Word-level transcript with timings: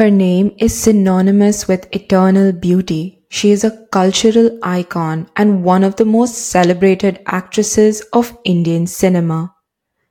Her 0.00 0.10
name 0.10 0.54
is 0.56 0.74
synonymous 0.74 1.68
with 1.68 1.94
eternal 1.94 2.52
beauty. 2.52 3.22
She 3.28 3.50
is 3.50 3.64
a 3.64 3.86
cultural 3.92 4.58
icon 4.62 5.28
and 5.36 5.62
one 5.62 5.84
of 5.84 5.96
the 5.96 6.06
most 6.06 6.36
celebrated 6.36 7.20
actresses 7.26 8.00
of 8.14 8.34
Indian 8.46 8.86
cinema. 8.86 9.54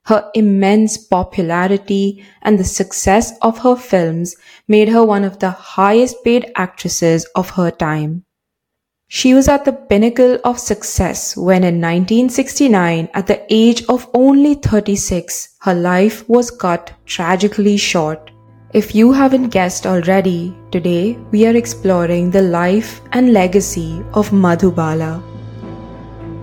Her 0.03 0.29
immense 0.35 0.95
popularity 0.95 2.23
and 2.43 2.59
the 2.59 2.65
success 2.65 3.33
of 3.41 3.57
her 3.63 3.75
films 3.75 4.35
made 4.67 4.89
her 4.89 5.03
one 5.03 5.23
of 5.23 5.39
the 5.39 5.49
highest 5.49 6.23
paid 6.23 6.51
actresses 6.55 7.25
of 7.33 7.49
her 7.49 7.71
time. 7.71 8.25
She 9.07 9.33
was 9.33 9.47
at 9.47 9.65
the 9.65 9.73
pinnacle 9.73 10.37
of 10.43 10.59
success 10.59 11.35
when 11.35 11.63
in 11.63 11.81
1969, 11.81 13.09
at 13.15 13.25
the 13.25 13.43
age 13.49 13.85
of 13.89 14.07
only 14.13 14.53
36, 14.53 15.55
her 15.61 15.73
life 15.73 16.29
was 16.29 16.51
cut 16.51 16.93
tragically 17.07 17.77
short. 17.77 18.29
If 18.71 18.93
you 18.93 19.11
haven't 19.11 19.49
guessed 19.49 19.87
already, 19.87 20.55
today 20.69 21.17
we 21.31 21.47
are 21.47 21.55
exploring 21.55 22.29
the 22.29 22.43
life 22.43 23.01
and 23.13 23.33
legacy 23.33 24.03
of 24.13 24.29
Madhubala. 24.29 25.23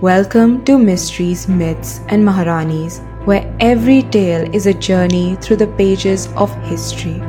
Welcome 0.01 0.65
to 0.65 0.77
Mysteries, 0.77 1.47
Myths 1.47 2.01
and 2.09 2.27
Maharanis, 2.27 2.99
where 3.25 3.55
every 3.61 4.03
tale 4.03 4.53
is 4.53 4.67
a 4.67 4.73
journey 4.73 5.37
through 5.37 5.55
the 5.55 5.73
pages 5.77 6.27
of 6.35 6.53
history. 6.65 7.23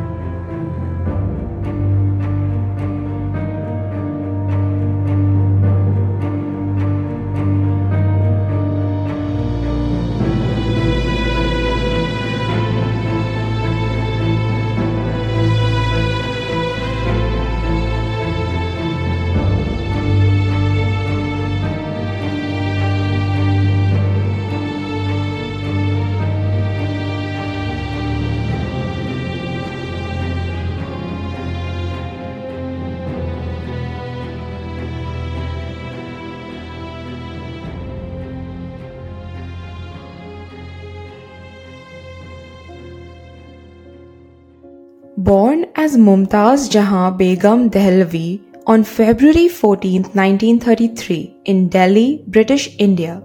As 45.88 45.96
Mumtaz 45.96 46.68
Jahan 46.72 47.16
Begum 47.16 47.70
Dehlavi 47.70 48.42
on 48.66 48.84
February 48.84 49.48
14, 49.48 50.02
1933 50.02 51.36
in 51.46 51.68
Delhi, 51.70 52.22
British 52.26 52.76
India, 52.78 53.22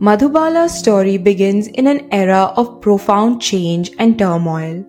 Madhubala's 0.00 0.78
story 0.78 1.18
begins 1.18 1.66
in 1.66 1.86
an 1.86 2.08
era 2.10 2.54
of 2.56 2.80
profound 2.80 3.42
change 3.42 3.90
and 3.98 4.18
turmoil. 4.18 4.82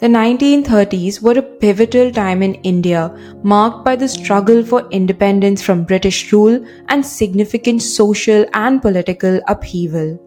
The 0.00 0.08
1930s 0.08 1.22
were 1.22 1.38
a 1.38 1.48
pivotal 1.64 2.12
time 2.12 2.42
in 2.42 2.56
India 2.56 3.10
marked 3.42 3.82
by 3.86 3.96
the 3.96 4.08
struggle 4.08 4.62
for 4.62 4.86
independence 4.90 5.62
from 5.62 5.84
British 5.84 6.30
rule 6.30 6.62
and 6.88 7.06
significant 7.06 7.80
social 7.80 8.44
and 8.52 8.82
political 8.82 9.40
upheaval. 9.48 10.18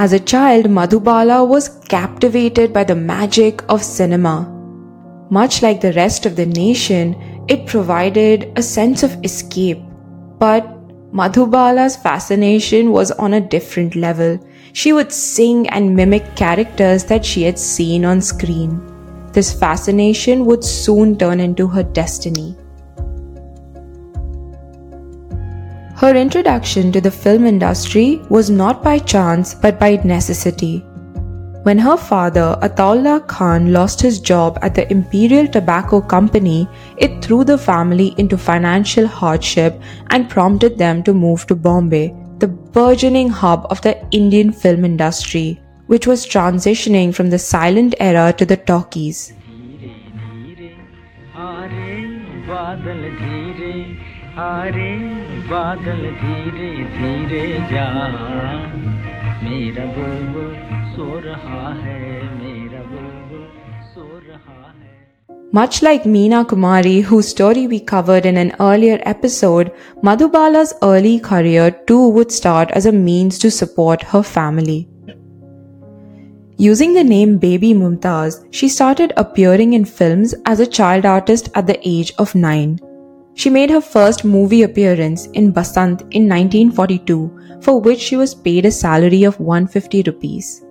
As 0.00 0.14
a 0.14 0.18
child, 0.18 0.64
Madhubala 0.64 1.46
was 1.46 1.68
captivated 1.68 2.72
by 2.72 2.84
the 2.84 2.94
magic 2.94 3.62
of 3.68 3.82
cinema. 3.82 4.48
Much 5.28 5.60
like 5.60 5.82
the 5.82 5.92
rest 5.92 6.24
of 6.24 6.36
the 6.36 6.46
nation, 6.46 7.14
it 7.48 7.66
provided 7.66 8.50
a 8.56 8.62
sense 8.62 9.02
of 9.02 9.22
escape. 9.22 9.78
But 10.38 10.64
Madhubala's 11.12 11.96
fascination 11.96 12.92
was 12.92 13.10
on 13.10 13.34
a 13.34 13.42
different 13.42 13.94
level. 13.94 14.38
She 14.72 14.94
would 14.94 15.12
sing 15.12 15.68
and 15.68 15.94
mimic 15.94 16.34
characters 16.34 17.04
that 17.04 17.22
she 17.22 17.42
had 17.42 17.58
seen 17.58 18.06
on 18.06 18.22
screen. 18.22 18.80
This 19.34 19.52
fascination 19.52 20.46
would 20.46 20.64
soon 20.64 21.18
turn 21.18 21.40
into 21.40 21.66
her 21.66 21.82
destiny. 21.82 22.56
Her 26.00 26.16
introduction 26.16 26.92
to 26.92 27.00
the 27.02 27.10
film 27.10 27.44
industry 27.44 28.22
was 28.30 28.48
not 28.48 28.82
by 28.82 28.98
chance 29.00 29.52
but 29.54 29.78
by 29.78 29.96
necessity. 30.02 30.78
When 31.64 31.78
her 31.78 31.98
father, 31.98 32.56
Ataullah 32.62 33.26
Khan, 33.26 33.70
lost 33.70 34.00
his 34.00 34.18
job 34.18 34.58
at 34.62 34.74
the 34.74 34.90
Imperial 34.90 35.46
Tobacco 35.46 36.00
Company, 36.00 36.66
it 36.96 37.22
threw 37.22 37.44
the 37.44 37.58
family 37.58 38.14
into 38.16 38.38
financial 38.38 39.06
hardship 39.06 39.78
and 40.08 40.30
prompted 40.30 40.78
them 40.78 41.02
to 41.02 41.12
move 41.12 41.46
to 41.48 41.54
Bombay, 41.54 42.14
the 42.38 42.48
burgeoning 42.48 43.28
hub 43.28 43.66
of 43.68 43.82
the 43.82 44.02
Indian 44.10 44.52
film 44.52 44.86
industry, 44.86 45.60
which 45.88 46.06
was 46.06 46.24
transitioning 46.24 47.14
from 47.14 47.28
the 47.28 47.38
silent 47.38 47.94
era 48.00 48.32
to 48.38 48.46
the 48.46 48.56
talkies. 48.56 49.34
बादल 55.49 56.01
धीरे 56.21 56.69
धीरे 56.93 57.45
जा 57.71 57.87
मेरा 59.43 59.85
बुलबुल 59.95 60.53
सो 60.95 61.07
रहा 61.25 61.61
है 61.81 61.99
मेरा 62.39 62.81
बुलबुल 62.91 63.45
सो 63.93 64.07
रहा 64.27 64.73
है 64.79 64.93
Much 65.57 65.81
like 65.83 66.05
Meena 66.13 66.39
Kumari, 66.45 67.01
whose 67.09 67.27
story 67.27 67.65
we 67.67 67.79
covered 67.79 68.25
in 68.25 68.37
an 68.37 68.51
earlier 68.59 68.97
episode, 69.11 69.71
Madhubala's 70.03 70.73
early 70.83 71.19
career 71.19 71.69
too 71.91 72.09
would 72.17 72.31
start 72.31 72.71
as 72.71 72.85
a 72.85 72.91
means 72.91 73.39
to 73.39 73.51
support 73.59 74.03
her 74.13 74.23
family. 74.23 74.79
Using 76.57 76.93
the 76.93 77.03
name 77.03 77.37
Baby 77.37 77.73
Mumtaz, 77.73 78.41
she 78.51 78.67
started 78.67 79.13
appearing 79.17 79.73
in 79.73 79.85
films 79.85 80.35
as 80.45 80.59
a 80.59 80.67
child 80.67 81.05
artist 81.05 81.49
at 81.53 81.67
the 81.67 81.79
age 81.83 82.13
of 82.17 82.35
9. 82.35 82.79
She 83.34 83.50
made 83.50 83.70
her 83.70 83.80
first 83.80 84.24
movie 84.24 84.62
appearance 84.62 85.26
in 85.28 85.52
Basant 85.52 86.02
in 86.10 86.28
1942, 86.28 87.60
for 87.62 87.80
which 87.80 88.00
she 88.00 88.16
was 88.16 88.34
paid 88.34 88.66
a 88.66 88.70
salary 88.70 89.24
of 89.24 89.38
150 89.38 90.02
rupees. 90.02 90.64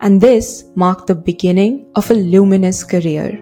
And 0.00 0.20
this 0.20 0.64
marked 0.74 1.06
the 1.06 1.14
beginning 1.14 1.86
of 1.94 2.10
a 2.10 2.14
luminous 2.14 2.82
career. 2.82 3.40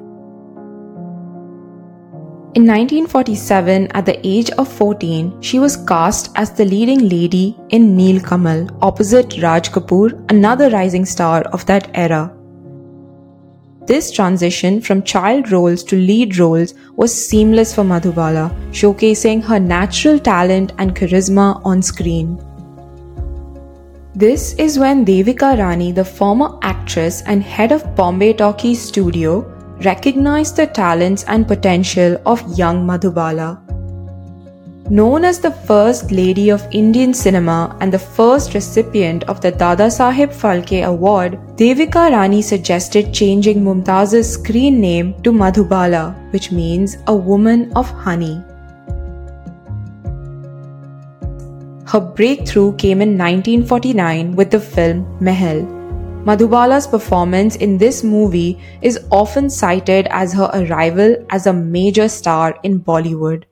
In 2.54 2.66
1947, 2.66 3.88
at 3.92 4.06
the 4.06 4.18
age 4.26 4.50
of 4.52 4.66
14, 4.72 5.40
she 5.40 5.58
was 5.58 5.76
cast 5.76 6.30
as 6.34 6.50
the 6.50 6.64
leading 6.64 7.08
lady 7.08 7.56
in 7.68 7.94
Neel 7.94 8.20
Kamal 8.20 8.66
opposite 8.82 9.40
Raj 9.40 9.70
Kapoor, 9.70 10.24
another 10.30 10.68
rising 10.70 11.04
star 11.04 11.42
of 11.52 11.64
that 11.66 11.90
era. 11.94 12.34
This 13.88 14.10
transition 14.10 14.82
from 14.82 15.02
child 15.02 15.50
roles 15.50 15.82
to 15.84 15.96
lead 15.96 16.36
roles 16.36 16.74
was 16.96 17.14
seamless 17.28 17.74
for 17.74 17.84
Madhubala, 17.84 18.50
showcasing 18.70 19.42
her 19.42 19.58
natural 19.58 20.18
talent 20.18 20.74
and 20.76 20.94
charisma 20.94 21.62
on 21.64 21.80
screen. 21.80 22.36
This 24.14 24.52
is 24.58 24.78
when 24.78 25.06
Devika 25.06 25.58
Rani, 25.58 25.92
the 25.92 26.04
former 26.04 26.58
actress 26.60 27.22
and 27.22 27.42
head 27.42 27.72
of 27.72 27.96
Bombay 27.96 28.34
Talkies 28.34 28.82
studio, 28.82 29.40
recognized 29.82 30.56
the 30.56 30.66
talents 30.66 31.24
and 31.24 31.48
potential 31.48 32.20
of 32.26 32.46
young 32.58 32.86
Madhubala. 32.86 33.77
Known 34.90 35.26
as 35.26 35.38
the 35.38 35.50
First 35.50 36.10
Lady 36.10 36.48
of 36.48 36.66
Indian 36.70 37.12
Cinema 37.12 37.76
and 37.80 37.92
the 37.92 37.98
first 37.98 38.54
recipient 38.54 39.24
of 39.24 39.38
the 39.42 39.50
Dada 39.50 39.88
Saheb 39.88 40.32
Phalke 40.32 40.82
Award, 40.82 41.38
Devika 41.56 42.10
Rani 42.10 42.40
suggested 42.40 43.12
changing 43.12 43.62
Mumtaz's 43.62 44.32
screen 44.32 44.80
name 44.80 45.12
to 45.24 45.30
Madhubala, 45.30 46.14
which 46.32 46.50
means 46.50 46.96
a 47.06 47.14
woman 47.14 47.70
of 47.76 47.90
honey. 47.90 48.42
Her 51.86 52.00
breakthrough 52.00 52.74
came 52.76 53.02
in 53.02 53.18
1949 53.18 54.36
with 54.36 54.50
the 54.50 54.60
film 54.60 55.04
Mahal. 55.20 55.66
Madhubala's 56.24 56.86
performance 56.86 57.56
in 57.56 57.76
this 57.76 58.02
movie 58.02 58.58
is 58.80 58.98
often 59.10 59.50
cited 59.50 60.08
as 60.10 60.32
her 60.32 60.50
arrival 60.54 61.14
as 61.28 61.46
a 61.46 61.52
major 61.52 62.08
star 62.08 62.58
in 62.62 62.80
Bollywood. 62.80 63.44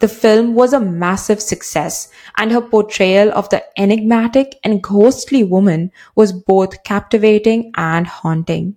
The 0.00 0.08
film 0.08 0.54
was 0.54 0.72
a 0.72 0.80
massive 0.80 1.42
success, 1.42 2.08
and 2.36 2.52
her 2.52 2.60
portrayal 2.60 3.32
of 3.32 3.48
the 3.48 3.64
enigmatic 3.76 4.54
and 4.62 4.80
ghostly 4.82 5.42
woman 5.42 5.90
was 6.14 6.32
both 6.32 6.84
captivating 6.84 7.72
and 7.76 8.06
haunting. 8.06 8.76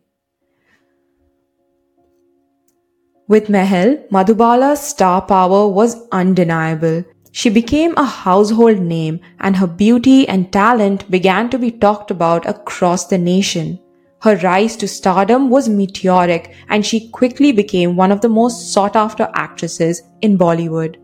With 3.28 3.50
Mahal, 3.50 3.98
Madhubala's 4.12 4.82
star 4.82 5.22
power 5.22 5.68
was 5.68 6.08
undeniable. 6.12 7.06
She 7.32 7.50
became 7.50 7.94
a 7.96 8.04
household 8.04 8.80
name 8.80 9.22
and 9.40 9.56
her 9.56 9.68
beauty 9.68 10.28
and 10.28 10.52
talent 10.52 11.10
began 11.10 11.50
to 11.52 11.58
be 11.58 11.72
talked 11.72 12.12
about 12.12 12.46
across 12.46 13.06
the 13.08 13.18
nation. 13.18 13.80
Her 14.22 14.36
rise 14.38 14.76
to 14.78 14.88
stardom 14.88 15.50
was 15.50 15.70
meteoric 15.70 16.54
and 16.68 16.86
she 16.86 17.10
quickly 17.10 17.52
became 17.54 17.96
one 17.96 18.12
of 18.12 18.22
the 18.22 18.28
most 18.28 18.74
sought 18.74 18.98
after 18.98 19.30
actresses 19.34 20.02
in 20.22 20.38
Bollywood. 20.38 20.98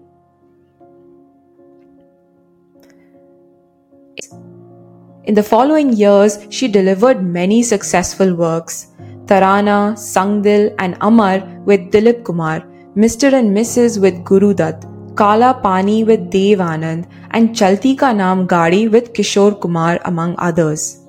In 5.27 5.33
the 5.33 5.43
following 5.43 5.91
years, 5.91 6.39
she 6.49 6.69
delivered 6.69 7.21
many 7.21 7.61
successful 7.61 8.33
works. 8.33 8.87
Tarana, 9.25 9.97
Sangdil 10.01 10.73
and 10.79 10.95
Amar 11.01 11.39
with 11.65 11.81
Dilip 11.91 12.23
Kumar, 12.23 12.61
Mr. 12.95 13.33
and 13.33 13.53
Mrs. 13.53 13.99
with 14.01 14.23
Guru 14.23 14.53
Dutt, 14.53 14.85
Kala 15.17 15.59
Pani 15.61 16.05
with 16.05 16.29
Dev 16.29 16.59
Anand, 16.59 17.09
and 17.31 17.53
Chalti 17.53 17.93
Ka 17.97 18.13
Naam 18.13 18.47
Gadi 18.47 18.87
with 18.87 19.11
Kishore 19.11 19.59
Kumar, 19.59 19.99
among 20.05 20.33
others. 20.37 21.01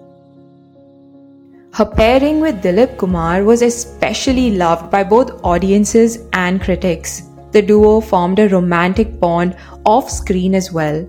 Her 1.75 1.87
pairing 1.87 2.41
with 2.41 2.61
Dilip 2.61 2.99
Kumar 2.99 3.45
was 3.45 3.63
especially 3.63 4.57
loved 4.57 4.91
by 4.91 5.05
both 5.05 5.31
audiences 5.45 6.19
and 6.33 6.61
critics. 6.61 7.23
The 7.53 7.63
duo 7.63 8.01
formed 8.01 8.41
a 8.41 8.49
romantic 8.49 9.21
bond 9.21 9.57
off 9.87 10.11
screen 10.11 10.57
as 10.57 10.73
well. 10.73 11.07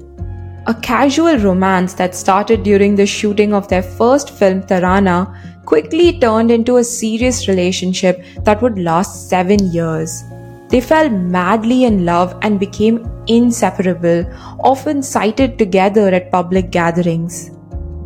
A 0.69 0.73
casual 0.75 1.35
romance 1.39 1.95
that 1.95 2.13
started 2.13 2.61
during 2.61 2.95
the 2.95 3.07
shooting 3.07 3.55
of 3.55 3.67
their 3.69 3.81
first 3.81 4.29
film 4.29 4.61
Tarana 4.61 5.35
quickly 5.65 6.19
turned 6.19 6.51
into 6.51 6.77
a 6.77 6.83
serious 6.83 7.47
relationship 7.47 8.23
that 8.43 8.61
would 8.61 8.77
last 8.77 9.29
seven 9.29 9.71
years. 9.71 10.23
They 10.67 10.79
fell 10.79 11.09
madly 11.09 11.85
in 11.85 12.05
love 12.05 12.37
and 12.43 12.59
became 12.59 13.09
inseparable, 13.25 14.31
often 14.59 15.01
sighted 15.01 15.57
together 15.57 16.09
at 16.09 16.31
public 16.31 16.69
gatherings. 16.69 17.49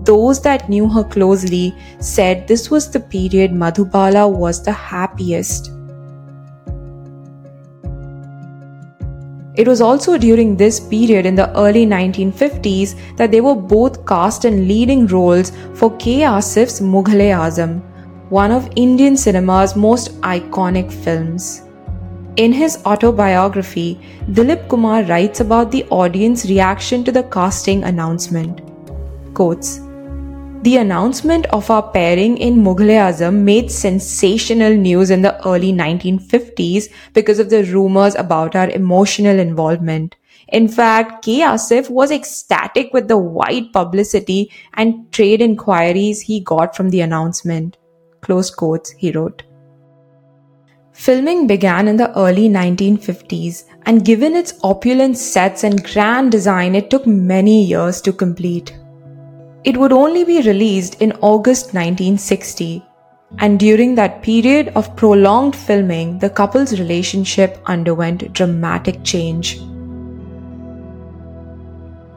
Those 0.06 0.42
that 0.44 0.70
knew 0.70 0.88
her 0.88 1.04
closely 1.04 1.76
said 2.00 2.48
this 2.48 2.72
was 2.72 2.90
the 2.90 3.02
period 3.02 3.52
Madhubala 3.52 4.32
was 4.32 4.64
the 4.64 4.72
happiest. 4.72 5.70
It 9.56 9.68
was 9.68 9.82
also 9.82 10.18
during 10.18 10.58
this 10.58 10.80
period 10.80 11.28
in 11.28 11.36
the 11.36 11.56
early 11.56 11.86
1950s 11.86 12.96
that 13.18 13.30
they 13.30 13.40
were 13.40 13.54
both 13.54 14.04
cast 14.08 14.46
in 14.46 14.68
leading 14.68 15.06
roles 15.06 15.52
for 15.76 15.96
K. 15.98 16.24
Asif's 16.24 16.80
Mughal-e-Azam, 16.80 17.82
one 18.30 18.52
of 18.52 18.68
Indian 18.76 19.16
cinema's 19.16 19.76
most 19.76 20.20
iconic 20.22 20.92
films. 20.92 21.62
In 22.38 22.52
his 22.52 22.84
autobiography, 22.88 24.00
Dilip 24.32 24.68
Kumar 24.70 25.04
writes 25.04 25.40
about 25.40 25.70
the 25.70 25.86
audience 25.92 26.46
reaction 26.46 27.04
to 27.04 27.12
the 27.12 27.22
casting 27.22 27.84
announcement. 27.84 28.62
Quotes 29.36 29.83
The 30.64 30.78
announcement 30.78 31.46
of 31.48 31.70
our 31.70 31.92
pairing 31.92 32.38
in 32.38 32.64
Mughal-e-Azam 32.64 33.40
made 33.44 33.70
sensational 33.70 34.74
news 34.74 35.12
in 35.12 35.22
the 35.22 35.46
early 35.46 35.74
1950s 35.74 36.86
because 37.12 37.38
of 37.38 37.50
the 37.50 37.66
rumors 37.66 38.16
about 38.16 38.56
our 38.56 38.70
emotional 38.70 39.40
involvement. 39.40 40.16
In 40.48 40.70
fact, 40.70 41.26
K. 41.26 41.42
Asif 41.42 41.90
was 41.90 42.12
ecstatic 42.12 42.94
with 42.94 43.10
the 43.10 43.18
wide 43.18 43.74
publicity 43.74 44.54
and 44.76 45.12
trade 45.12 45.42
inquiries 45.42 46.22
he 46.22 46.40
got 46.40 46.78
from 46.78 46.92
the 46.92 47.02
announcement. 47.02 47.76
Close 48.22 48.50
quotes, 48.50 48.92
he 48.92 49.12
wrote. 49.12 49.44
Filming 50.94 51.46
began 51.46 51.90
in 51.90 51.98
the 51.98 52.18
early 52.18 52.48
1950s, 52.48 53.66
and 53.86 54.06
given 54.06 54.34
its 54.34 54.54
opulent 54.64 55.18
sets 55.18 55.66
and 55.66 55.84
grand 55.84 56.32
design, 56.32 56.74
it 56.74 56.90
took 56.90 57.06
many 57.06 57.66
years 57.66 58.00
to 58.00 58.14
complete. 58.14 58.74
It 59.64 59.78
would 59.78 59.94
only 59.94 60.26
be 60.26 60.42
released 60.42 61.02
in 61.02 61.14
August 61.22 61.68
1960, 61.68 62.84
and 63.40 63.58
during 63.58 63.96
that 63.96 64.22
period 64.22 64.74
of 64.76 64.96
prolonged 64.98 65.56
filming, 65.56 66.20
the 66.20 66.30
couple's 66.30 66.78
relationship 66.80 67.62
underwent 67.66 68.34
dramatic 68.34 69.04
change. 69.04 69.62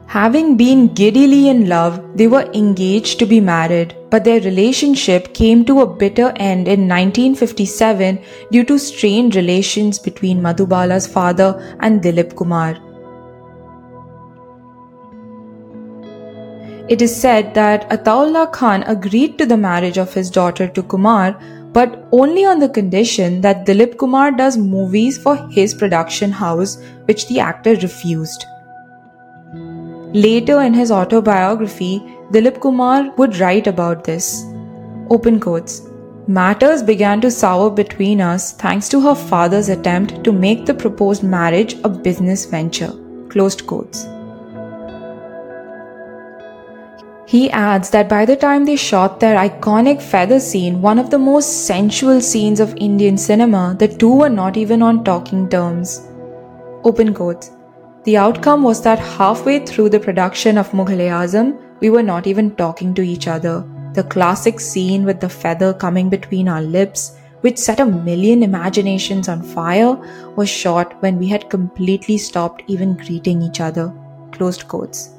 Having 0.07 0.57
been 0.57 0.93
giddily 0.93 1.47
in 1.47 1.69
love, 1.69 2.01
they 2.17 2.27
were 2.27 2.49
engaged 2.53 3.19
to 3.19 3.25
be 3.25 3.39
married, 3.39 3.95
but 4.09 4.23
their 4.23 4.41
relationship 4.41 5.33
came 5.33 5.63
to 5.65 5.81
a 5.81 5.85
bitter 5.85 6.33
end 6.37 6.67
in 6.67 6.87
1957 6.87 8.19
due 8.51 8.63
to 8.63 8.77
strained 8.77 9.35
relations 9.35 9.99
between 9.99 10.41
Madhubala's 10.41 11.07
father 11.07 11.77
and 11.81 12.01
Dilip 12.01 12.35
Kumar. 12.35 12.77
It 16.89 17.01
is 17.01 17.13
said 17.13 17.53
that 17.53 17.89
Ataullah 17.89 18.51
Khan 18.53 18.83
agreed 18.83 19.37
to 19.37 19.45
the 19.45 19.57
marriage 19.57 19.97
of 19.97 20.13
his 20.13 20.29
daughter 20.29 20.69
to 20.69 20.83
Kumar, 20.83 21.37
but 21.73 22.07
only 22.13 22.45
on 22.45 22.59
the 22.59 22.69
condition 22.69 23.41
that 23.41 23.65
Dilip 23.65 23.97
Kumar 23.97 24.31
does 24.31 24.57
movies 24.57 25.17
for 25.17 25.35
his 25.49 25.73
production 25.73 26.31
house, 26.31 26.77
which 27.05 27.27
the 27.27 27.41
actor 27.41 27.75
refused. 27.75 28.45
Later 30.13 30.61
in 30.61 30.73
his 30.73 30.89
autobiography, 30.89 32.01
Dilip 32.31 32.61
Kumar 32.61 33.13
would 33.17 33.37
write 33.37 33.67
about 33.67 34.05
this. 34.05 34.45
Open 35.09 35.41
quotes. 35.41 35.81
Matters 36.27 36.81
began 36.83 37.19
to 37.21 37.31
sour 37.31 37.69
between 37.69 38.21
us 38.21 38.53
thanks 38.53 38.87
to 38.89 39.01
her 39.01 39.15
father's 39.15 39.67
attempt 39.67 40.23
to 40.23 40.31
make 40.31 40.65
the 40.65 40.73
proposed 40.73 41.23
marriage 41.23 41.75
a 41.83 41.89
business 41.89 42.45
venture. 42.45 42.93
Closed 43.29 43.67
quotes. 43.67 44.07
He 47.27 47.49
adds 47.51 47.89
that 47.89 48.07
by 48.07 48.23
the 48.23 48.37
time 48.37 48.63
they 48.63 48.77
shot 48.77 49.19
their 49.19 49.35
iconic 49.37 50.01
feather 50.01 50.39
scene, 50.39 50.81
one 50.81 50.97
of 50.97 51.09
the 51.09 51.19
most 51.19 51.65
sensual 51.65 52.21
scenes 52.21 52.61
of 52.61 52.73
Indian 52.77 53.17
cinema, 53.17 53.75
the 53.77 53.89
two 53.89 54.13
were 54.19 54.29
not 54.29 54.55
even 54.55 54.81
on 54.81 55.03
talking 55.03 55.49
terms. 55.49 56.07
Open 56.85 57.13
quotes. 57.13 57.51
The 58.05 58.15
outcome 58.15 58.63
was 58.63 58.81
that 58.83 58.99
halfway 58.99 59.65
through 59.65 59.89
the 59.89 59.99
production 59.99 60.57
of 60.57 60.71
Mughal-e-Azam, 60.71 61.59
we 61.81 61.89
were 61.89 62.01
not 62.01 62.27
even 62.27 62.55
talking 62.55 62.93
to 62.93 63.01
each 63.01 63.27
other. 63.27 63.65
The 63.93 64.05
classic 64.05 64.61
scene 64.61 65.03
with 65.03 65.19
the 65.19 65.27
feather 65.27 65.73
coming 65.73 66.07
between 66.07 66.47
our 66.47 66.61
lips, 66.61 67.17
which 67.41 67.57
set 67.57 67.81
a 67.81 67.85
million 67.85 68.41
imaginations 68.41 69.27
on 69.27 69.43
fire, 69.43 69.95
was 70.37 70.47
shot 70.47 70.95
when 71.01 71.19
we 71.19 71.27
had 71.27 71.49
completely 71.49 72.17
stopped 72.17 72.63
even 72.67 72.95
greeting 72.95 73.41
each 73.41 73.59
other. 73.59 73.93
Closed 74.31 74.69
quotes. 74.69 75.16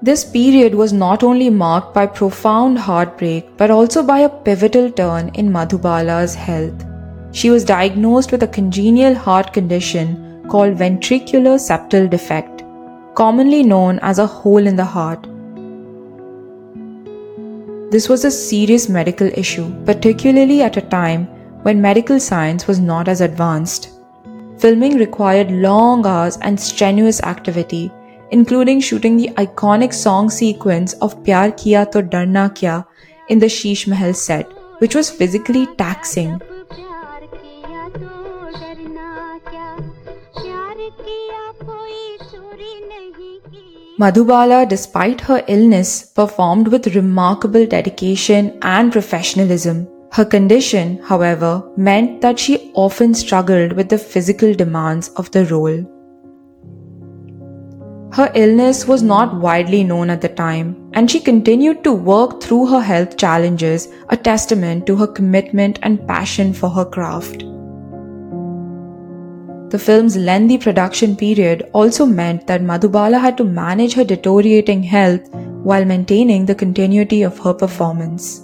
This 0.00 0.24
period 0.24 0.76
was 0.76 0.92
not 0.92 1.24
only 1.24 1.50
marked 1.50 1.92
by 1.92 2.06
profound 2.06 2.78
heartbreak 2.78 3.56
but 3.56 3.72
also 3.72 4.04
by 4.04 4.20
a 4.20 4.28
pivotal 4.28 4.92
turn 4.92 5.30
in 5.34 5.50
Madhubala's 5.52 6.36
health. 6.36 6.84
She 7.32 7.50
was 7.50 7.64
diagnosed 7.64 8.30
with 8.30 8.44
a 8.44 8.46
congenital 8.46 9.16
heart 9.16 9.52
condition 9.52 10.46
called 10.48 10.76
ventricular 10.76 11.58
septal 11.58 12.08
defect, 12.08 12.62
commonly 13.16 13.64
known 13.64 13.98
as 13.98 14.20
a 14.20 14.26
hole 14.26 14.68
in 14.68 14.76
the 14.76 14.84
heart. 14.84 15.26
This 17.90 18.08
was 18.08 18.24
a 18.24 18.30
serious 18.30 18.88
medical 18.88 19.26
issue, 19.34 19.68
particularly 19.84 20.62
at 20.62 20.76
a 20.76 20.82
time 20.82 21.26
when 21.64 21.82
medical 21.82 22.20
science 22.20 22.68
was 22.68 22.78
not 22.78 23.08
as 23.08 23.20
advanced. 23.20 23.90
Filming 24.58 24.96
required 24.96 25.50
long 25.50 26.06
hours 26.06 26.38
and 26.40 26.60
strenuous 26.60 27.20
activity, 27.22 27.90
including 28.30 28.80
shooting 28.80 29.16
the 29.16 29.30
iconic 29.36 29.92
song 29.94 30.30
sequence 30.30 30.92
of 30.94 31.22
Pyar 31.24 31.52
Kiya 31.52 31.90
To 31.92 32.02
Darna 32.02 32.50
Kya 32.54 32.86
in 33.28 33.38
the 33.38 33.46
Sheesh 33.46 33.86
Mahal 33.86 34.14
set, 34.14 34.46
which 34.78 34.94
was 34.94 35.10
physically 35.10 35.66
taxing. 35.76 36.40
Madhubala, 44.00 44.68
despite 44.68 45.20
her 45.22 45.44
illness, 45.48 46.04
performed 46.04 46.68
with 46.68 46.94
remarkable 46.94 47.66
dedication 47.66 48.56
and 48.62 48.92
professionalism. 48.92 49.88
Her 50.12 50.24
condition, 50.24 50.98
however, 51.02 51.68
meant 51.76 52.20
that 52.20 52.38
she 52.38 52.70
often 52.74 53.12
struggled 53.12 53.72
with 53.72 53.88
the 53.88 53.98
physical 53.98 54.54
demands 54.54 55.08
of 55.16 55.30
the 55.32 55.44
role. 55.46 55.97
Her 58.12 58.32
illness 58.34 58.88
was 58.88 59.02
not 59.02 59.38
widely 59.38 59.84
known 59.84 60.08
at 60.08 60.22
the 60.22 60.28
time, 60.28 60.90
and 60.94 61.10
she 61.10 61.20
continued 61.20 61.84
to 61.84 61.92
work 61.92 62.42
through 62.42 62.66
her 62.66 62.80
health 62.80 63.18
challenges, 63.18 63.88
a 64.08 64.16
testament 64.16 64.86
to 64.86 64.96
her 64.96 65.06
commitment 65.06 65.78
and 65.82 66.06
passion 66.08 66.54
for 66.54 66.70
her 66.70 66.86
craft. 66.86 67.44
The 69.70 69.78
film's 69.78 70.16
lengthy 70.16 70.56
production 70.56 71.14
period 71.14 71.68
also 71.74 72.06
meant 72.06 72.46
that 72.46 72.62
Madhubala 72.62 73.20
had 73.20 73.36
to 73.36 73.44
manage 73.44 73.92
her 73.92 74.04
deteriorating 74.04 74.82
health 74.82 75.28
while 75.62 75.84
maintaining 75.84 76.46
the 76.46 76.54
continuity 76.54 77.22
of 77.22 77.38
her 77.40 77.52
performance. 77.52 78.42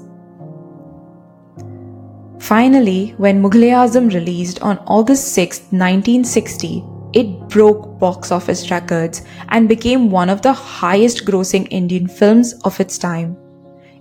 Finally, 2.38 3.14
when 3.16 3.42
Mughal-e-Azam 3.42 4.12
released 4.12 4.60
on 4.60 4.76
August 4.86 5.32
6, 5.32 5.60
1960, 5.70 6.84
it 7.14 7.48
broke 7.48 7.98
box 8.00 8.32
office 8.32 8.70
records 8.70 9.22
and 9.50 9.68
became 9.68 10.10
one 10.10 10.28
of 10.28 10.42
the 10.42 10.52
highest 10.52 11.24
grossing 11.24 11.68
Indian 11.70 12.08
films 12.08 12.54
of 12.64 12.78
its 12.80 12.98
time. 12.98 13.36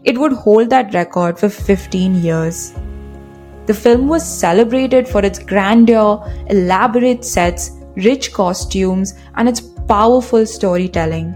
It 0.04 0.18
would 0.18 0.34
hold 0.34 0.70
that 0.72 0.94
record 0.94 1.40
for 1.40 1.48
15 1.48 2.24
years. 2.24 2.74
The 3.68 3.74
film 3.74 4.08
was 4.08 4.28
celebrated 4.28 5.08
for 5.08 5.24
its 5.24 5.40
grandeur, 5.40 6.20
elaborate 6.48 7.24
sets, 7.24 7.72
rich 7.96 8.34
costumes, 8.34 9.14
and 9.36 9.48
its 9.48 9.62
powerful 9.62 10.46
storytelling. 10.46 11.34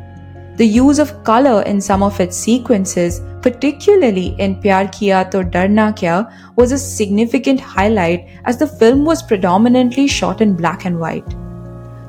The 0.57 0.67
use 0.67 0.97
of 0.97 1.23
color 1.23 1.61
in 1.61 1.79
some 1.79 2.01
of 2.01 2.19
its 2.19 2.35
sequences, 2.35 3.21
particularly 3.43 4.35
in 4.39 4.59
Pyar 4.59 4.87
Kiya 4.87 5.29
To 5.29 5.43
Darna 5.43 5.93
Kya, 5.93 6.29
was 6.55 6.71
a 6.71 6.77
significant 6.77 7.59
highlight 7.59 8.27
as 8.45 8.57
the 8.57 8.67
film 8.67 9.05
was 9.05 9.21
predominantly 9.21 10.07
shot 10.07 10.41
in 10.41 10.55
black 10.55 10.83
and 10.85 10.99
white. 10.99 11.46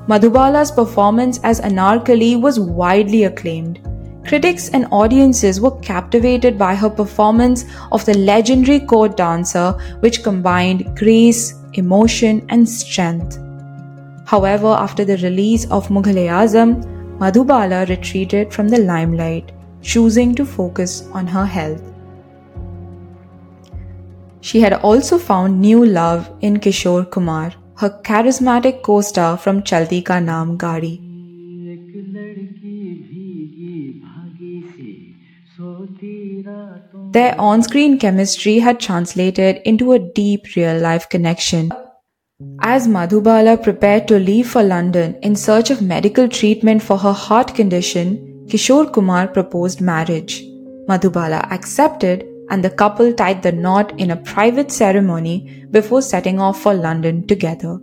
Madhubala's 0.08 0.70
performance 0.72 1.38
as 1.42 1.60
Anarkali 1.60 2.40
was 2.40 2.58
widely 2.58 3.24
acclaimed. 3.24 3.78
Critics 4.26 4.70
and 4.70 4.86
audiences 4.90 5.60
were 5.60 5.78
captivated 5.80 6.56
by 6.56 6.74
her 6.74 6.88
performance 6.88 7.66
of 7.92 8.06
the 8.06 8.16
legendary 8.16 8.80
court 8.80 9.18
dancer, 9.18 9.72
which 10.00 10.22
combined 10.22 10.96
grace, 10.96 11.54
emotion, 11.74 12.44
and 12.48 12.66
strength. 12.66 13.38
However, 14.24 14.68
after 14.68 15.04
the 15.04 15.18
release 15.18 15.70
of 15.70 15.88
Mughal-e-Azam, 15.88 17.18
Madhubala 17.18 17.86
retreated 17.90 18.50
from 18.50 18.68
the 18.68 18.78
limelight, 18.78 19.52
choosing 19.82 20.34
to 20.36 20.46
focus 20.46 21.06
on 21.12 21.26
her 21.26 21.44
health. 21.44 21.82
She 24.40 24.60
had 24.60 24.72
also 24.72 25.18
found 25.18 25.60
new 25.60 25.84
love 25.84 26.30
in 26.40 26.60
Kishore 26.60 27.10
Kumar, 27.10 27.52
her 27.80 27.90
charismatic 28.06 28.82
co-star 28.82 29.36
from 29.36 29.62
Chalti 29.62 30.02
Ka 30.02 30.14
Naam 30.14 30.56
Gadi. 30.56 31.00
Their 37.12 37.40
on 37.40 37.62
screen 37.62 37.98
chemistry 37.98 38.58
had 38.58 38.80
translated 38.80 39.60
into 39.64 39.92
a 39.92 39.98
deep 40.00 40.56
real 40.56 40.80
life 40.80 41.08
connection. 41.08 41.70
As 42.60 42.88
Madhubala 42.88 43.62
prepared 43.62 44.08
to 44.08 44.18
leave 44.18 44.48
for 44.48 44.64
London 44.64 45.16
in 45.22 45.36
search 45.36 45.70
of 45.70 45.80
medical 45.80 46.28
treatment 46.28 46.82
for 46.82 46.98
her 46.98 47.12
heart 47.12 47.54
condition, 47.54 48.46
Kishore 48.48 48.92
Kumar 48.92 49.28
proposed 49.28 49.80
marriage. 49.80 50.42
Madhubala 50.88 51.48
accepted 51.52 52.26
and 52.50 52.64
the 52.64 52.70
couple 52.70 53.12
tied 53.12 53.42
the 53.42 53.52
knot 53.52 53.98
in 53.98 54.10
a 54.10 54.16
private 54.16 54.70
ceremony 54.70 55.64
before 55.70 56.02
setting 56.02 56.40
off 56.40 56.60
for 56.62 56.74
London 56.74 57.26
together. 57.26 57.78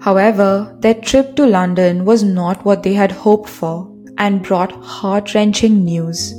However, 0.00 0.76
their 0.80 0.94
trip 0.94 1.36
to 1.36 1.46
London 1.46 2.04
was 2.04 2.22
not 2.22 2.64
what 2.64 2.82
they 2.82 2.92
had 2.94 3.12
hoped 3.12 3.48
for 3.48 3.88
and 4.18 4.42
brought 4.42 4.72
heart 4.84 5.34
wrenching 5.34 5.84
news. 5.84 6.34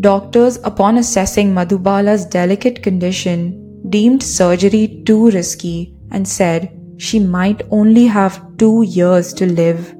Doctors, 0.00 0.58
upon 0.62 0.98
assessing 0.98 1.54
Madhubala's 1.54 2.24
delicate 2.24 2.82
condition, 2.82 3.80
deemed 3.88 4.22
surgery 4.22 5.02
too 5.04 5.30
risky 5.30 5.94
and 6.10 6.28
said 6.28 6.70
she 6.98 7.18
might 7.18 7.62
only 7.70 8.06
have 8.06 8.56
two 8.58 8.82
years 8.82 9.32
to 9.32 9.46
live. 9.46 9.94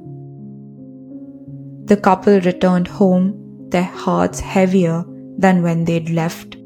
The 1.85 1.97
couple 1.97 2.39
returned 2.41 2.87
home, 2.87 3.67
their 3.69 3.83
hearts 3.83 4.39
heavier 4.39 5.03
than 5.39 5.63
when 5.63 5.85
they'd 5.85 6.09
left. 6.09 6.57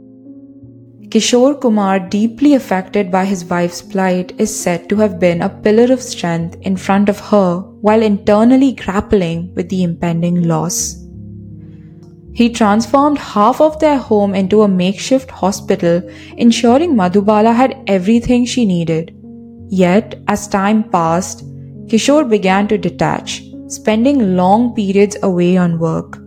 Kishore 1.14 1.62
Kumar, 1.62 2.00
deeply 2.00 2.56
affected 2.56 3.12
by 3.12 3.24
his 3.24 3.46
wife's 3.46 3.84
plight, 3.84 4.34
is 4.40 4.54
said 4.60 4.90
to 4.90 4.96
have 4.96 5.20
been 5.20 5.44
a 5.44 5.50
pillar 5.50 5.94
of 5.94 6.02
strength 6.02 6.58
in 6.62 6.76
front 6.76 7.08
of 7.08 7.20
her 7.20 7.60
while 7.82 8.02
internally 8.02 8.72
grappling 8.72 9.54
with 9.54 9.70
the 9.70 9.84
impending 9.84 10.42
loss. 10.48 11.00
He 12.34 12.50
transformed 12.50 13.20
half 13.20 13.62
of 13.62 13.80
their 13.80 14.00
home 14.00 14.34
into 14.34 14.64
a 14.64 14.68
makeshift 14.68 15.30
hospital, 15.30 16.02
ensuring 16.38 16.96
Madhubala 16.96 17.54
had 17.54 17.78
everything 17.86 18.46
she 18.46 18.66
needed. 18.66 19.16
Yet, 19.70 20.20
as 20.28 20.48
time 20.48 20.90
passed, 20.90 21.46
Kishore 21.86 22.28
began 22.28 22.68
to 22.70 22.78
detach, 22.80 23.44
spending 23.68 24.36
long 24.36 24.74
periods 24.74 25.16
away 25.22 25.58
on 25.58 25.78
work. 25.78 26.23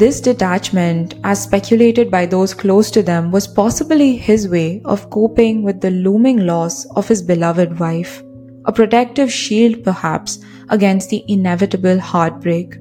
This 0.00 0.18
detachment, 0.18 1.16
as 1.24 1.42
speculated 1.42 2.10
by 2.10 2.24
those 2.24 2.54
close 2.54 2.90
to 2.92 3.02
them, 3.02 3.30
was 3.30 3.46
possibly 3.46 4.16
his 4.16 4.48
way 4.48 4.80
of 4.86 5.10
coping 5.10 5.62
with 5.62 5.82
the 5.82 5.90
looming 5.90 6.46
loss 6.46 6.86
of 6.96 7.06
his 7.06 7.20
beloved 7.20 7.78
wife, 7.78 8.22
a 8.64 8.72
protective 8.72 9.30
shield 9.30 9.84
perhaps 9.84 10.38
against 10.70 11.10
the 11.10 11.22
inevitable 11.28 12.00
heartbreak. 12.00 12.76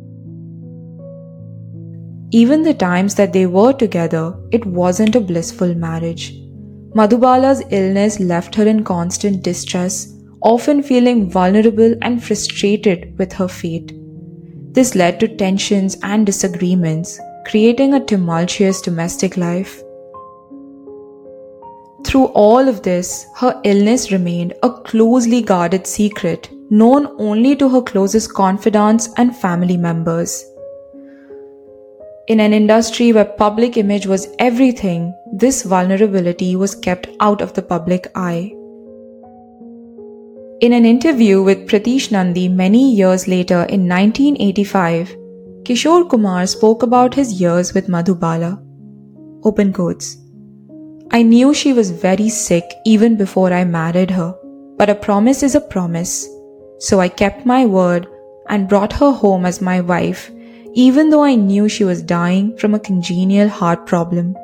Even 2.32 2.64
the 2.64 2.74
times 2.74 3.16
that 3.16 3.34
they 3.34 3.46
were 3.48 3.74
together, 3.74 4.34
it 4.52 4.66
wasn't 4.66 5.18
a 5.18 5.20
blissful 5.20 5.76
marriage. 5.76 6.34
Madhubala's 6.96 7.62
illness 7.70 8.22
left 8.22 8.56
her 8.56 8.66
in 8.66 8.86
constant 8.86 9.44
distress, 9.44 10.08
often 10.42 10.82
feeling 10.82 11.30
vulnerable 11.30 11.96
and 12.02 12.24
frustrated 12.24 13.14
with 13.18 13.34
her 13.34 13.50
fate. 13.50 13.99
This 14.80 14.96
led 14.96 15.20
to 15.20 15.28
tensions 15.28 15.98
and 16.04 16.26
disagreements, 16.26 17.20
creating 17.46 17.96
a 17.96 18.06
tumultuous 18.12 18.80
domestic 18.80 19.36
life. 19.36 19.84
Through 22.06 22.28
all 22.28 22.66
of 22.66 22.82
this, 22.82 23.26
her 23.36 23.60
illness 23.66 24.10
remained 24.14 24.54
a 24.64 24.72
closely 24.72 25.42
guarded 25.42 25.86
secret, 25.86 26.50
known 26.70 27.08
only 27.20 27.58
to 27.58 27.68
her 27.68 27.82
closest 27.82 28.34
confidants 28.34 29.10
and 29.18 29.36
family 29.36 29.76
members. 29.76 30.46
In 32.30 32.40
an 32.40 32.54
industry 32.54 33.12
where 33.12 33.26
public 33.26 33.76
image 33.76 34.08
was 34.08 34.30
everything, 34.40 35.14
this 35.34 35.64
vulnerability 35.64 36.56
was 36.56 36.74
kept 36.74 37.10
out 37.20 37.42
of 37.42 37.54
the 37.54 37.62
public 37.62 38.10
eye. 38.16 38.54
In 40.62 40.74
an 40.74 40.86
interview 40.86 41.42
with 41.42 41.68
Pritish 41.68 42.12
Nandy 42.12 42.48
many 42.48 42.94
years 42.94 43.28
later 43.28 43.64
in 43.64 43.88
1985, 43.88 45.16
Kishore 45.64 46.10
Kumar 46.10 46.48
spoke 46.48 46.84
about 46.84 47.14
his 47.14 47.40
years 47.40 47.74
with 47.74 47.88
Madhubala. 47.88 48.62
Open 49.44 49.72
quotes. 49.72 50.18
I 51.12 51.24
knew 51.24 51.54
she 51.54 51.74
was 51.74 51.92
very 51.92 52.30
sick 52.30 52.74
even 52.86 53.16
before 53.16 53.54
I 53.54 53.64
married 53.64 54.12
her, 54.12 54.36
but 54.78 54.90
a 54.90 54.96
promise 54.96 55.44
is 55.44 55.56
a 55.56 55.62
promise. 55.62 56.28
So 56.80 57.00
I 57.00 57.08
kept 57.08 57.46
my 57.46 57.66
word 57.66 58.08
and 58.50 58.68
brought 58.68 58.94
her 58.94 59.12
home 59.12 59.46
as 59.46 59.62
my 59.62 59.82
wife 59.82 60.30
even 60.74 61.10
though 61.10 61.24
I 61.24 61.36
knew 61.36 61.68
she 61.68 61.84
was 61.84 62.02
dying 62.04 62.56
from 62.58 62.76
a 62.76 62.80
congenial 62.80 63.50
heart 63.50 63.86
problem. 63.86 64.36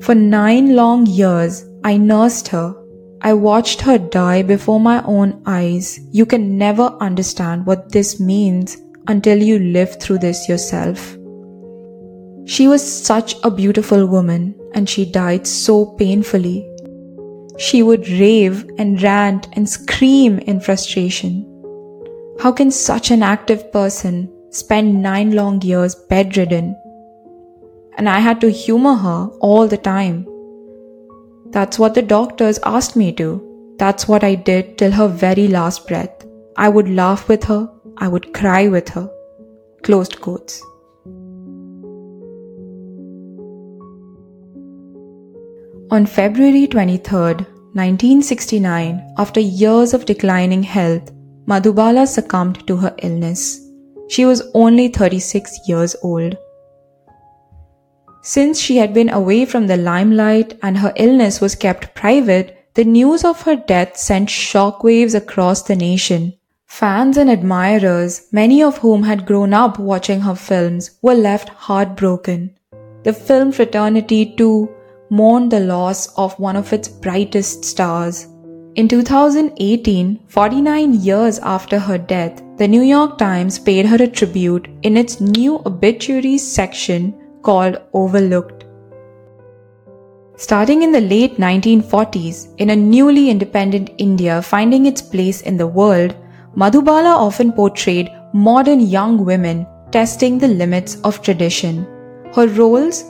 For 0.00 0.14
nine 0.14 0.76
long 0.76 1.06
years, 1.06 1.64
I 1.82 1.96
nursed 1.96 2.48
her. 2.48 2.74
I 3.24 3.32
watched 3.32 3.80
her 3.80 3.96
die 3.96 4.42
before 4.42 4.78
my 4.78 5.02
own 5.04 5.42
eyes. 5.46 5.98
You 6.12 6.26
can 6.26 6.58
never 6.58 6.94
understand 7.00 7.64
what 7.64 7.90
this 7.90 8.20
means 8.20 8.76
until 9.08 9.42
you 9.42 9.58
live 9.58 9.98
through 9.98 10.18
this 10.18 10.46
yourself. 10.46 11.16
She 12.44 12.68
was 12.68 12.82
such 12.84 13.36
a 13.42 13.50
beautiful 13.50 14.04
woman 14.06 14.54
and 14.74 14.90
she 14.90 15.10
died 15.10 15.46
so 15.46 15.86
painfully. 15.86 16.68
She 17.56 17.82
would 17.82 18.06
rave 18.08 18.68
and 18.76 19.02
rant 19.02 19.48
and 19.54 19.66
scream 19.66 20.38
in 20.40 20.60
frustration. 20.60 21.50
How 22.40 22.52
can 22.52 22.70
such 22.70 23.10
an 23.10 23.22
active 23.22 23.72
person 23.72 24.30
spend 24.50 25.02
nine 25.02 25.30
long 25.30 25.62
years 25.62 25.94
bedridden? 25.94 26.76
And 27.96 28.06
I 28.06 28.18
had 28.18 28.42
to 28.42 28.50
humor 28.50 28.96
her 28.96 29.28
all 29.40 29.66
the 29.66 29.78
time. 29.78 30.26
That's 31.54 31.78
what 31.78 31.94
the 31.94 32.02
doctors 32.02 32.58
asked 32.64 32.96
me 32.96 33.12
to. 33.12 33.40
That's 33.78 34.08
what 34.08 34.24
I 34.24 34.34
did 34.34 34.76
till 34.76 34.90
her 34.90 35.06
very 35.06 35.46
last 35.46 35.86
breath. 35.86 36.26
I 36.56 36.68
would 36.68 36.88
laugh 36.88 37.28
with 37.28 37.44
her, 37.44 37.70
I 37.98 38.08
would 38.08 38.34
cry 38.34 38.66
with 38.66 38.88
her. 38.88 39.08
Closed 39.84 40.20
quotes. 40.20 40.60
On 45.92 46.06
February 46.06 46.66
23, 46.66 47.18
1969, 47.20 49.14
after 49.16 49.38
years 49.38 49.94
of 49.94 50.06
declining 50.06 50.64
health, 50.64 51.12
Madhubala 51.46 52.08
succumbed 52.08 52.66
to 52.66 52.76
her 52.78 52.96
illness. 53.00 53.60
She 54.08 54.24
was 54.24 54.42
only 54.54 54.88
36 54.88 55.56
years 55.68 55.94
old. 56.02 56.36
Since 58.26 58.58
she 58.58 58.78
had 58.78 58.94
been 58.94 59.10
away 59.10 59.44
from 59.44 59.66
the 59.66 59.76
limelight 59.76 60.58
and 60.62 60.78
her 60.78 60.94
illness 60.96 61.42
was 61.42 61.54
kept 61.54 61.94
private, 61.94 62.56
the 62.72 62.82
news 62.82 63.22
of 63.22 63.42
her 63.42 63.54
death 63.54 63.98
sent 63.98 64.30
shockwaves 64.30 65.14
across 65.14 65.60
the 65.60 65.76
nation. 65.76 66.32
Fans 66.66 67.18
and 67.18 67.28
admirers, 67.28 68.22
many 68.32 68.62
of 68.62 68.78
whom 68.78 69.02
had 69.02 69.26
grown 69.26 69.52
up 69.52 69.78
watching 69.78 70.22
her 70.22 70.34
films, 70.34 70.92
were 71.02 71.14
left 71.14 71.50
heartbroken. 71.50 72.56
The 73.02 73.12
film 73.12 73.52
fraternity, 73.52 74.34
too, 74.34 74.74
mourned 75.10 75.52
the 75.52 75.60
loss 75.60 76.06
of 76.16 76.32
one 76.40 76.56
of 76.56 76.72
its 76.72 76.88
brightest 76.88 77.62
stars. 77.62 78.26
In 78.74 78.88
2018, 78.88 80.20
49 80.28 80.94
years 80.94 81.38
after 81.40 81.78
her 81.78 81.98
death, 81.98 82.42
the 82.56 82.68
New 82.68 82.80
York 82.80 83.18
Times 83.18 83.58
paid 83.58 83.84
her 83.84 84.02
a 84.02 84.08
tribute 84.08 84.66
in 84.82 84.96
its 84.96 85.20
new 85.20 85.60
obituaries 85.66 86.50
section 86.50 87.20
called 87.44 87.76
Overlooked. 87.92 88.64
Starting 90.36 90.82
in 90.82 90.90
the 90.90 91.00
late 91.00 91.36
1940s, 91.36 92.56
in 92.58 92.70
a 92.70 92.76
newly 92.76 93.30
independent 93.30 93.90
India 93.98 94.42
finding 94.42 94.86
its 94.86 95.00
place 95.00 95.42
in 95.42 95.56
the 95.56 95.66
world, 95.66 96.16
Madhubala 96.56 97.14
often 97.14 97.52
portrayed 97.52 98.10
modern 98.32 98.80
young 98.80 99.24
women 99.24 99.66
testing 99.92 100.38
the 100.38 100.48
limits 100.48 101.00
of 101.04 101.22
tradition. 101.22 101.84
Her 102.34 102.48
roles, 102.48 103.04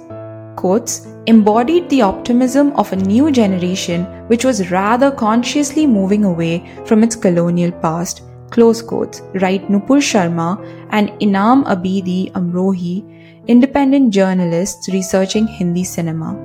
quotes, 0.57 1.07
embodied 1.27 1.89
the 1.89 2.03
optimism 2.03 2.73
of 2.73 2.93
a 2.93 2.97
new 2.97 3.31
generation 3.33 4.05
which 4.27 4.45
was 4.45 4.71
rather 4.71 5.11
consciously 5.11 5.87
moving 5.87 6.25
away 6.25 6.71
from 6.85 7.03
its 7.03 7.17
colonial 7.17 7.73
past. 7.73 8.21
Close 8.51 8.83
quotes, 8.83 9.23
write 9.41 9.69
Nupur 9.69 10.01
Sharma 10.11 10.49
and 10.91 11.09
Inam 11.21 11.65
Abidi 11.65 12.31
Amrohi, 12.33 13.24
independent 13.47 14.13
journalists 14.13 14.89
researching 14.89 15.47
Hindi 15.47 15.85
cinema. 15.85 16.37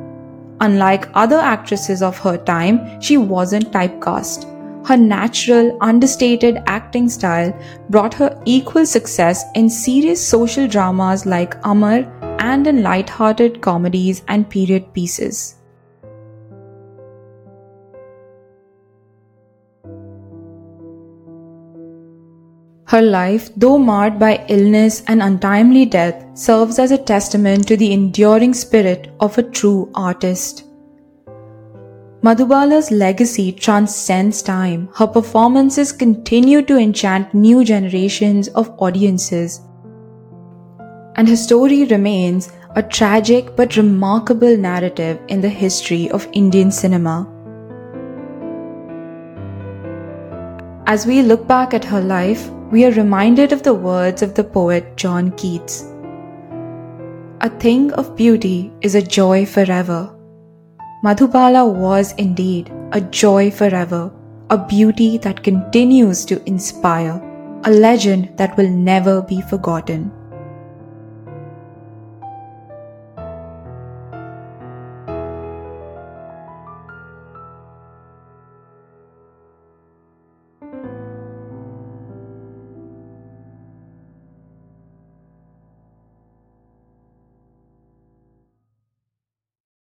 Unlike 0.61 1.09
other 1.13 1.37
actresses 1.37 2.01
of 2.01 2.17
her 2.19 2.37
time, 2.37 3.01
she 3.01 3.17
wasn't 3.17 3.71
typecast. 3.71 4.45
Her 4.87 4.97
natural, 4.97 5.77
understated 5.81 6.63
acting 6.65 7.09
style 7.09 7.53
brought 7.89 8.13
her 8.15 8.41
equal 8.45 8.85
success 8.85 9.45
in 9.55 9.69
serious 9.69 10.25
social 10.25 10.67
dramas 10.67 11.25
like 11.25 11.55
Amar 11.63 12.05
and 12.39 12.65
in 12.65 12.81
light-hearted 12.81 13.61
comedies 13.61 14.23
and 14.27 14.49
period 14.49 14.91
pieces. 14.93 15.58
Her 22.89 23.01
life, 23.01 23.49
though 23.55 23.77
marred 23.77 24.19
by 24.19 24.43
illness 24.49 25.03
and 25.07 25.21
untimely 25.21 25.85
death, 25.85 26.25
serves 26.33 26.79
as 26.79 26.91
a 26.91 26.97
testament 26.97 27.67
to 27.67 27.77
the 27.77 27.93
enduring 27.93 28.53
spirit 28.53 29.11
of 29.19 29.37
a 29.37 29.43
true 29.43 29.91
artist. 29.93 30.65
Madhubala's 32.21 32.91
legacy 32.91 33.51
transcends 33.51 34.41
time. 34.41 34.89
Her 34.95 35.07
performances 35.07 35.91
continue 35.91 36.61
to 36.63 36.77
enchant 36.77 37.33
new 37.33 37.63
generations 37.63 38.49
of 38.49 38.69
audiences 38.79 39.61
and 41.19 41.27
her 41.27 41.35
story 41.35 41.83
remains 41.83 42.51
a 42.75 42.81
tragic 42.81 43.55
but 43.57 43.75
remarkable 43.75 44.55
narrative 44.55 45.19
in 45.27 45.41
the 45.41 45.49
history 45.49 46.09
of 46.11 46.27
Indian 46.31 46.71
cinema. 46.71 47.27
As 50.87 51.05
we 51.05 51.21
look 51.21 51.45
back 51.45 51.73
at 51.73 51.83
her 51.83 51.99
life, 51.99 52.49
we 52.71 52.85
are 52.85 52.91
reminded 52.91 53.51
of 53.51 53.63
the 53.63 53.73
words 53.73 54.21
of 54.21 54.35
the 54.35 54.43
poet 54.43 54.95
John 54.95 55.31
Keats. 55.31 55.85
A 57.41 57.49
thing 57.49 57.91
of 57.93 58.15
beauty 58.15 58.71
is 58.81 58.93
a 58.93 59.01
joy 59.01 59.47
forever. 59.47 60.15
Madhubala 61.03 61.67
was 61.67 62.13
indeed 62.17 62.71
a 62.91 63.01
joy 63.01 63.49
forever, 63.49 64.11
a 64.51 64.57
beauty 64.57 65.17
that 65.17 65.41
continues 65.41 66.23
to 66.25 66.43
inspire, 66.47 67.19
a 67.63 67.71
legend 67.71 68.37
that 68.37 68.55
will 68.55 68.69
never 68.69 69.23
be 69.23 69.41
forgotten. 69.41 70.11